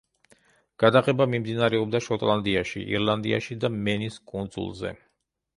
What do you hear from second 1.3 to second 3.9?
მიმდინარეობდა შოტლანდიაში, ირლანდიაში და